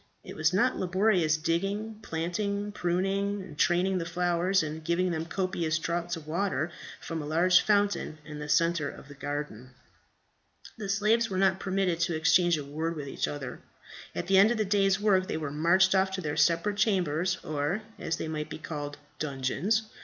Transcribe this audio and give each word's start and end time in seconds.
It 0.23 0.35
was 0.35 0.51
not 0.51 0.79
laborious 0.79 1.37
digging, 1.37 1.99
planting, 2.01 2.71
pruning 2.71 3.43
and 3.43 3.55
training 3.55 3.99
the 3.99 4.05
flowers, 4.07 4.63
and 4.63 4.83
giving 4.83 5.11
them 5.11 5.27
copious 5.27 5.77
draughts 5.77 6.15
of 6.15 6.25
water 6.25 6.71
from 6.99 7.21
a 7.21 7.27
large 7.27 7.61
fountain 7.61 8.17
in 8.25 8.39
the 8.39 8.49
centre 8.49 8.89
of 8.89 9.07
the 9.09 9.13
garden. 9.13 9.75
The 10.79 10.89
slaves 10.89 11.29
were 11.29 11.37
not 11.37 11.59
permitted 11.59 11.99
to 11.99 12.15
exchange 12.15 12.57
a 12.57 12.63
word 12.65 12.95
with 12.95 13.07
each 13.07 13.27
other. 13.27 13.59
At 14.15 14.25
the 14.25 14.39
end 14.39 14.49
of 14.49 14.57
the 14.57 14.65
day's 14.65 14.99
work 14.99 15.27
they 15.27 15.37
were 15.37 15.51
marched 15.51 15.93
off 15.93 16.09
to 16.13 16.35
separate 16.35 16.77
chambers, 16.77 17.37
or, 17.43 17.83
as 17.99 18.15
they 18.17 18.27
might 18.27 18.49
be 18.49 18.57
called, 18.57 18.97
dungeons. 19.19 19.83